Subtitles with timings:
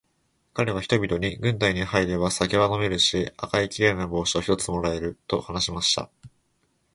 [0.55, 6.09] かれは人々に、軍隊に入れば酒は飲めるし、赤いきれいな帽子を一つ貰える、と話しました。